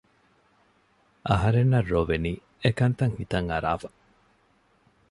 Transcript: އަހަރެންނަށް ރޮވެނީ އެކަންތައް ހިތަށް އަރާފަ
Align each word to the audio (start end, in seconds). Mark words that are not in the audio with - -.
އަހަރެންނަށް 1.27 1.89
ރޮވެނީ 1.91 2.31
އެކަންތައް 2.63 3.15
ހިތަށް 3.19 3.47
އަރާފަ 3.51 3.89